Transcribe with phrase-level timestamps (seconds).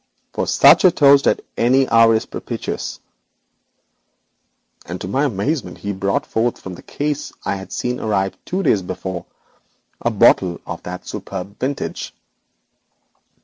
[0.33, 2.99] For such a toast any hour is propitious,'
[4.83, 8.63] and to my amazement he brought forth from the case I had seen arrive two
[8.63, 9.27] days before,
[10.01, 11.77] a bottle of that superb Camelot Frères
[12.07, 12.11] '78.